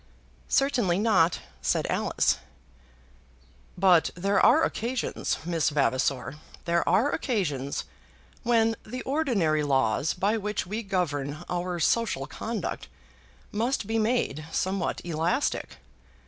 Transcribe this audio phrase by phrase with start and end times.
[0.49, 2.39] "Certainly not," said Alice.
[3.77, 7.83] "But there are occasions, Miss Vavasor; there are occasions
[8.41, 12.87] when the ordinary laws by which we govern our social conduct
[13.51, 15.77] must be made somewhat elastic."